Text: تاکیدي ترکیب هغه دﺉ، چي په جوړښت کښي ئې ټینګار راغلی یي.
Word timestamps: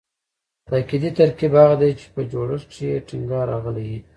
تاکیدي 0.67 1.09
ترکیب 1.17 1.53
هغه 1.61 1.75
دﺉ، 1.81 1.93
چي 1.99 2.07
په 2.13 2.21
جوړښت 2.31 2.65
کښي 2.71 2.87
ئې 2.93 3.05
ټینګار 3.07 3.45
راغلی 3.53 3.85
یي. 3.91 3.99